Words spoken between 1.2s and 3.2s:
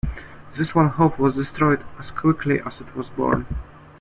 destroyed as quickly as it was